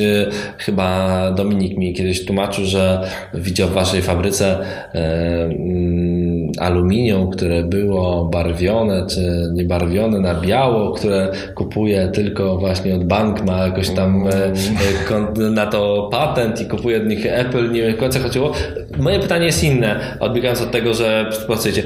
chyba 0.58 1.32
Dominik 1.32 1.78
mi 1.78 1.94
kiedyś 1.94 2.25
tłumaczył, 2.25 2.66
że 2.66 3.01
widział 3.34 3.68
w 3.68 3.72
Waszej 3.72 4.01
fabryce 4.01 4.58
mm, 4.94 6.31
aluminium, 6.60 7.29
które 7.29 7.63
było 7.63 8.25
barwione 8.25 9.05
czy 9.10 9.51
niebarwione 9.53 10.20
na 10.20 10.36
biało, 10.36 10.91
które 10.91 11.31
kupuje 11.55 12.08
tylko 12.08 12.58
właśnie 12.58 12.96
od 12.96 13.03
bank, 13.03 13.46
ma 13.46 13.58
jakoś 13.58 13.89
tam 13.89 14.27
e, 14.27 15.50
na 15.51 15.65
to 15.65 16.10
patent 16.12 16.62
i 16.62 16.65
kupuje 16.65 16.98
od 16.98 17.08
nich 17.08 17.25
Apple, 17.25 17.72
nie 17.72 17.81
wiem, 17.81 17.93
w 17.96 17.98
końcu 17.98 18.20
chodziło. 18.20 18.51
Moje 18.98 19.20
pytanie 19.20 19.46
jest 19.46 19.63
inne, 19.63 20.17
odbiegając 20.20 20.62
od 20.62 20.72
tego, 20.72 20.93
że 20.93 21.29
pracujecie. 21.48 21.84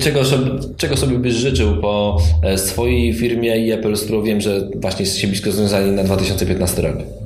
Czego, 0.00 0.20
czego 0.76 0.96
sobie 0.96 1.18
byś 1.18 1.32
życzył 1.32 1.76
po 1.80 2.18
e, 2.42 2.58
swojej 2.58 3.12
firmie 3.12 3.58
i 3.58 3.72
Apple, 3.72 3.96
z 3.96 4.04
którą 4.04 4.22
wiem, 4.22 4.40
że 4.40 4.68
właśnie 4.74 5.02
jesteście 5.02 5.28
blisko 5.28 5.52
związani 5.52 5.92
na 5.92 6.04
2015 6.04 6.82
rok? 6.82 7.21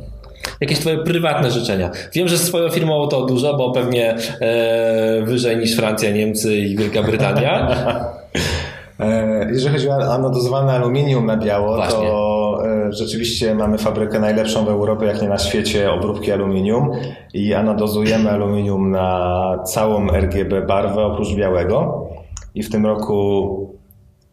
Jakieś 0.61 0.79
twoje 0.79 0.99
prywatne 0.99 1.51
życzenia. 1.51 1.91
Wiem, 2.13 2.29
że 2.29 2.39
swoją 2.39 2.71
firmą 2.71 3.09
to 3.09 3.27
dużo, 3.27 3.57
bo 3.57 3.71
pewnie 3.71 4.17
e, 4.41 5.23
wyżej 5.25 5.57
niż 5.57 5.77
Francja, 5.77 6.11
Niemcy 6.11 6.57
i 6.57 6.77
Wielka 6.77 7.03
Brytania. 7.03 7.69
E, 9.01 9.49
jeżeli 9.53 9.75
chodzi 9.75 9.89
o 9.89 10.15
anodozowane 10.15 10.73
aluminium 10.73 11.27
na 11.27 11.37
biało, 11.37 11.77
Właśnie. 11.77 12.07
to 12.07 12.63
e, 12.67 12.93
rzeczywiście 12.93 13.55
mamy 13.55 13.79
fabrykę 13.79 14.21
najlepszą 14.21 14.65
w 14.65 14.69
Europie, 14.69 15.07
jak 15.07 15.23
nie 15.23 15.29
na 15.29 15.39
świecie, 15.39 15.93
obróbki 15.93 16.33
aluminium 16.33 16.91
i 17.35 17.55
anodozujemy 17.55 18.31
aluminium 18.31 18.91
na 18.91 19.59
całą 19.67 20.07
RGB 20.11 20.63
barwę 20.63 21.05
oprócz 21.05 21.35
białego. 21.35 22.09
I 22.55 22.63
w 22.63 22.71
tym 22.71 22.87
roku 22.87 23.77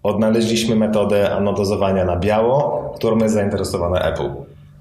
odnaleźliśmy 0.03 0.75
metodę 0.75 1.31
anodozowania 1.31 2.05
na 2.05 2.15
biało, 2.15 2.91
którą 2.95 3.17
jest 3.17 3.33
zainteresowane 3.33 4.01
Apple. 4.01 4.29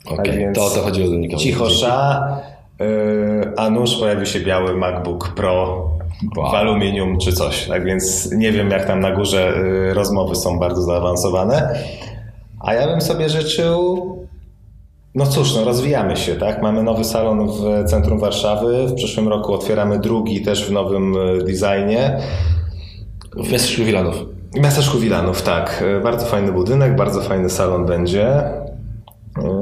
Okay, 0.06 0.44
tak 0.44 0.54
to 0.54 0.64
o 0.64 0.70
to 0.70 0.80
chodziło 0.80 1.08
do 1.08 1.16
nikogo. 1.16 1.42
Cicho 1.42 1.70
sza, 1.70 2.28
yy, 2.80 2.86
a 3.56 3.70
nuż 3.70 3.96
pojawił 3.96 4.26
się 4.26 4.40
biały 4.40 4.76
MacBook 4.76 5.28
Pro 5.28 5.90
wow. 6.36 6.50
w 6.50 6.54
aluminium 6.54 7.18
czy 7.18 7.32
coś. 7.32 7.66
Tak 7.68 7.84
więc 7.84 8.32
nie 8.32 8.52
wiem, 8.52 8.70
jak 8.70 8.86
tam 8.86 9.00
na 9.00 9.10
górze 9.10 9.52
yy, 9.56 9.94
rozmowy 9.94 10.34
są 10.34 10.58
bardzo 10.58 10.82
zaawansowane. 10.82 11.78
A 12.60 12.74
ja 12.74 12.86
bym 12.86 13.00
sobie 13.00 13.28
życzył 13.28 14.22
no 15.14 15.26
cóż, 15.26 15.54
no 15.54 15.64
rozwijamy 15.64 16.16
się, 16.16 16.34
tak? 16.34 16.62
Mamy 16.62 16.82
nowy 16.82 17.04
salon 17.04 17.48
w 17.48 17.84
centrum 17.90 18.18
Warszawy. 18.18 18.86
W 18.86 18.94
przyszłym 18.94 19.28
roku 19.28 19.54
otwieramy 19.54 19.98
drugi 19.98 20.42
też 20.42 20.68
w 20.68 20.72
nowym 20.72 21.16
y, 21.16 21.38
designie. 21.38 22.18
W 23.36 23.52
Miasteczku 23.52 23.84
Wilanów. 23.84 24.14
W 24.54 24.60
Miasteczku 24.60 24.98
Wilanów, 24.98 25.42
tak. 25.42 25.84
Y, 25.98 26.00
bardzo 26.00 26.26
fajny 26.26 26.52
budynek, 26.52 26.96
bardzo 26.96 27.20
fajny 27.20 27.50
salon 27.50 27.86
będzie. 27.86 28.44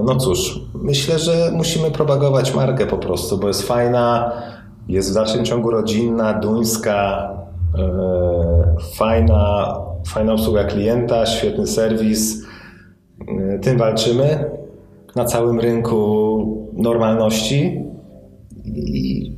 No 0.05 0.17
cóż, 0.17 0.61
myślę, 0.75 1.19
że 1.19 1.51
musimy 1.53 1.91
propagować 1.91 2.55
markę 2.55 2.87
po 2.87 2.99
prostu, 2.99 3.39
bo 3.39 3.49
jest 3.49 3.63
fajna, 3.63 4.33
jest 4.89 5.11
w 5.11 5.15
dalszym 5.15 5.45
ciągu 5.45 5.71
rodzinna, 5.71 6.35
duńska, 6.35 7.31
e, 7.79 8.77
fajna, 8.97 9.75
fajna 10.07 10.33
obsługa 10.33 10.65
klienta, 10.65 11.27
świetny 11.27 11.67
serwis. 11.67 12.47
E, 13.29 13.59
tym 13.59 13.79
walczymy 13.79 14.51
na 15.17 15.25
całym 15.25 15.61
rynku 15.61 16.71
normalności 16.73 17.85
i 18.65 19.37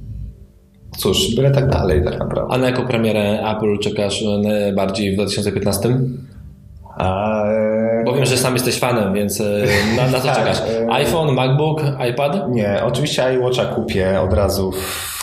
cóż, 0.97 1.35
byle 1.37 1.51
tak 1.51 1.69
dalej 1.69 2.05
tak 2.05 2.19
naprawdę. 2.19 2.55
A 2.55 2.59
na 2.59 2.67
jaką 2.67 2.87
premierę 2.87 3.51
Apple 3.57 3.79
czekasz 3.79 4.25
najbardziej 4.43 5.13
w 5.13 5.15
2015? 5.15 6.01
A, 6.97 7.45
e, 8.13 8.15
Bo 8.15 8.17
wiem, 8.17 8.27
że 8.27 8.37
sam 8.37 8.55
jesteś 8.55 8.79
fanem, 8.79 9.15
więc 9.15 9.41
e, 9.41 9.45
na, 9.97 10.07
na 10.07 10.21
co 10.21 10.27
tak, 10.29 10.37
czekasz? 10.37 10.59
E, 10.59 10.93
iPhone, 10.93 11.35
MacBook, 11.35 11.83
iPad? 12.11 12.49
Nie, 12.49 12.81
oczywiście 12.85 13.35
iWatcha 13.35 13.65
kupię 13.65 14.21
od 14.21 14.33
razu 14.33 14.73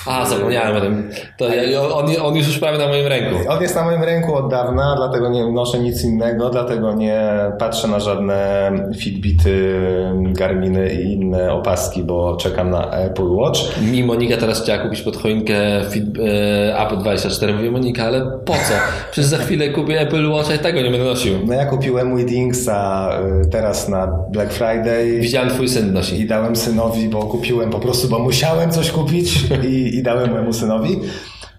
a, 0.05 0.25
zapomniałem 0.25 0.77
o 0.77 0.81
tym. 0.81 1.09
To 1.37 1.53
ja, 1.53 1.81
on, 1.81 2.05
on 2.21 2.35
już 2.35 2.47
już 2.47 2.59
prawie 2.59 2.77
na 2.77 2.87
moim 2.87 3.07
ręku. 3.07 3.35
On 3.49 3.61
jest 3.61 3.75
na 3.75 3.83
moim 3.83 4.03
ręku 4.03 4.35
od 4.35 4.51
dawna, 4.51 4.95
dlatego 4.97 5.29
nie 5.29 5.51
noszę 5.51 5.79
nic 5.79 6.03
innego, 6.03 6.49
dlatego 6.49 6.93
nie 6.93 7.29
patrzę 7.59 7.87
na 7.87 7.99
żadne 7.99 8.71
Fitbity, 8.97 9.79
Garminy 10.23 10.93
i 10.93 11.13
inne 11.13 11.53
opaski, 11.53 12.03
bo 12.03 12.37
czekam 12.37 12.69
na 12.69 12.91
Apple 12.91 13.29
Watch. 13.29 13.59
Mi 13.91 14.03
Monika 14.03 14.37
teraz 14.37 14.63
chciała 14.63 14.83
kupić 14.83 15.01
pod 15.01 15.17
choinkę 15.17 15.55
Fit, 15.89 16.05
e, 16.19 16.79
Apple 16.85 16.97
24. 16.97 17.53
Mówię, 17.53 17.71
Monika, 17.71 18.03
ale 18.03 18.21
po 18.45 18.53
co? 18.53 18.73
Przecież 19.11 19.29
za 19.29 19.37
chwilę 19.37 19.69
kupię 19.69 19.99
Apple 20.01 20.31
Watch 20.31 20.55
i 20.55 20.59
tego 20.59 20.81
nie 20.81 20.91
będę 20.91 21.05
nosił. 21.05 21.33
No 21.45 21.53
ja 21.53 21.65
kupiłem 21.65 22.17
Withingsa 22.17 23.09
e, 23.43 23.45
teraz 23.45 23.89
na 23.89 24.07
Black 24.07 24.53
Friday. 24.53 25.19
Widziałem 25.19 25.49
twój 25.49 25.69
syn 25.69 25.93
nosi. 25.93 26.21
I 26.21 26.27
dałem 26.27 26.55
synowi, 26.55 27.09
bo 27.09 27.21
kupiłem 27.21 27.69
po 27.69 27.79
prostu, 27.79 28.07
bo 28.07 28.19
musiałem 28.19 28.71
coś 28.71 28.91
kupić 28.91 29.43
i, 29.63 29.88
i 29.95 30.03
dałem 30.03 30.29
mojemu 30.31 30.53
synowi. 30.53 30.99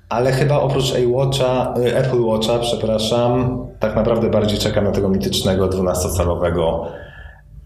Ale 0.09 0.33
chyba 0.33 0.61
oprócz 0.61 0.95
Watcha, 1.07 1.75
y, 1.79 1.97
Apple 1.97 2.21
Watcha, 2.21 2.59
przepraszam, 2.59 3.59
tak 3.79 3.97
naprawdę 3.97 4.31
bardziej 4.31 4.59
czekam 4.59 4.85
na 4.85 4.91
tego 4.91 5.09
mitycznego 5.09 5.69
12-calowego 5.69 6.87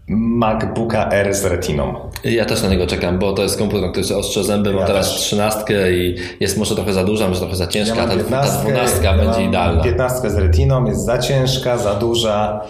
MacBooka 0.07 1.09
R 1.09 1.33
z 1.33 1.45
retiną. 1.45 1.95
Ja 2.23 2.45
też 2.45 2.63
na 2.63 2.69
niego 2.69 2.87
czekam, 2.87 3.19
bo 3.19 3.33
to 3.33 3.41
jest 3.41 3.57
komputer, 3.57 3.91
który 3.91 4.07
się 4.07 4.17
ostrze 4.17 4.43
zęby, 4.43 4.69
ja 4.69 4.75
mam 4.75 4.87
teraz 4.87 5.09
trzynastkę 5.09 5.91
i 5.91 6.15
jest 6.39 6.57
może 6.57 6.75
trochę 6.75 6.93
za 6.93 7.03
duża, 7.03 7.27
może 7.27 7.39
trochę 7.39 7.55
za 7.55 7.67
ciężka, 7.67 7.95
ja 7.95 8.07
ta, 8.07 8.15
dwunastka 8.15 9.13
będzie 9.13 9.41
ja 9.41 9.47
idealna. 9.47 9.83
Piętnastkę 9.83 10.29
z 10.29 10.35
retiną 10.35 10.85
jest 10.85 11.05
za 11.05 11.17
ciężka, 11.17 11.77
za 11.77 11.93
duża 11.93 12.61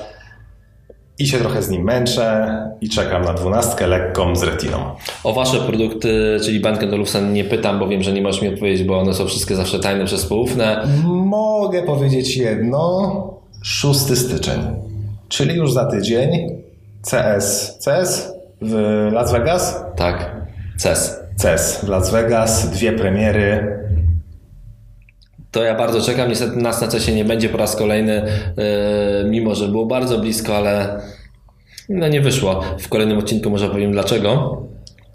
i 1.20 1.28
się 1.28 1.38
trochę 1.38 1.62
z 1.62 1.70
nim 1.70 1.84
męczę 1.84 2.58
i 2.82 2.90
czekam 2.90 3.24
na 3.24 3.34
dwunastkę 3.34 3.88
lekką 3.88 4.36
z 4.36 4.44
retiną. 4.44 4.96
O 5.26 5.34
wasze 5.34 5.58
produkty, 5.58 6.38
czyli 6.44 6.60
Bank 6.60 6.84
Olufsen 6.94 7.34
nie 7.34 7.44
pytam, 7.44 7.80
bo 7.80 7.88
wiem, 7.88 8.04
że 8.04 8.14
nie 8.14 8.22
możesz 8.22 8.42
mi 8.42 8.48
odpowiedzieć, 8.48 8.84
bo 8.84 9.00
one 9.00 9.14
są 9.14 9.26
wszystkie 9.26 9.56
zawsze 9.56 9.80
tajne 9.80 10.06
przez 10.06 10.26
poufne. 10.26 10.88
Mogę 11.06 11.84
powiedzieć 11.84 12.38
jedno. 12.38 13.36
6 13.64 14.00
styczeń, 14.00 14.62
czyli 15.30 15.56
już 15.56 15.74
za 15.74 15.86
tydzień 15.86 16.62
CS. 17.12 17.80
CS 17.86 18.34
w 18.62 19.08
Las 19.12 19.32
Vegas? 19.32 19.84
Tak, 19.96 20.36
CES. 20.78 21.16
CES 21.36 21.80
w 21.84 21.90
Las 21.90 22.12
Vegas, 22.12 22.70
dwie 22.70 22.92
premiery 22.92 23.76
to 25.56 25.64
ja 25.64 25.76
bardzo 25.76 26.02
czekam. 26.02 26.30
Niestety 26.30 26.58
nas 26.58 26.82
na 26.82 26.88
CESie 26.88 27.16
nie 27.16 27.26
będzie 27.26 27.50
po 27.50 27.58
raz 27.58 27.76
kolejny, 27.76 28.14
e, 28.14 29.24
mimo 29.30 29.56
że 29.56 29.68
było 29.68 29.86
bardzo 29.86 30.20
blisko, 30.20 30.58
ale 30.58 31.02
no 31.90 32.08
nie 32.08 32.22
wyszło. 32.22 32.62
W 32.80 32.90
kolejnym 32.90 33.18
odcinku 33.18 33.50
może 33.50 33.70
powiem 33.70 33.92
dlaczego. 33.92 34.62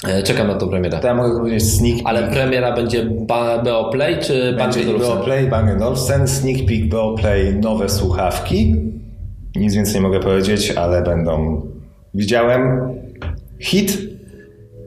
E, 0.08 0.22
czekam 0.22 0.46
na 0.46 0.54
tą 0.54 0.68
premierę. 0.68 0.98
To 0.98 1.06
ja 1.06 1.14
mogę 1.14 1.38
powiedzieć 1.38 1.64
sneak 1.64 1.94
peek. 1.94 2.06
Ale 2.06 2.30
premiera 2.30 2.76
będzie 2.76 3.04
BO 3.64 3.90
Play 3.92 4.18
czy 4.18 4.54
Bang 4.58 4.74
BO 4.98 5.16
Play, 5.16 5.48
Bang 5.48 5.82
Olufsen, 5.82 6.28
sneak 6.28 6.56
peek 6.66 6.88
BO 6.88 7.14
Play, 7.14 7.54
nowe 7.54 7.88
słuchawki. 7.88 8.74
Nic 9.56 9.74
więcej 9.74 9.94
nie 9.94 10.00
mogę 10.00 10.20
powiedzieć, 10.20 10.70
ale 10.70 11.02
będą... 11.02 11.62
Widziałem 12.14 12.80
hit 13.58 13.98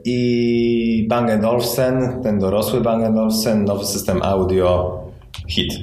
i 0.04 1.06
Bang 1.10 1.44
Olufsen, 1.44 2.22
ten 2.22 2.38
dorosły 2.38 2.80
Bang 2.80 3.18
Olufsen, 3.18 3.64
nowy 3.64 3.84
system 3.84 4.22
audio 4.22 5.00
hit. 5.48 5.74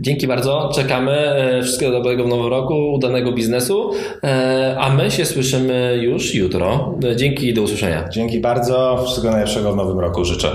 Dzięki 0.00 0.26
bardzo, 0.26 0.70
czekamy. 0.74 1.12
E, 1.12 1.62
wszystkiego 1.62 1.92
dobrego 1.92 2.24
w 2.24 2.28
nowym 2.28 2.46
roku, 2.46 2.92
udanego 2.92 3.32
biznesu, 3.32 3.90
e, 4.24 4.76
a 4.80 4.94
my 4.94 5.10
się 5.10 5.24
słyszymy 5.24 5.98
już 6.02 6.34
jutro. 6.34 6.94
E, 7.04 7.16
dzięki 7.16 7.48
i 7.48 7.54
do 7.54 7.62
usłyszenia. 7.62 8.08
Dzięki 8.08 8.40
bardzo, 8.40 9.02
wszystkiego 9.04 9.30
najlepszego 9.30 9.72
w 9.72 9.76
nowym 9.76 10.00
roku 10.00 10.24
życzę. 10.24 10.50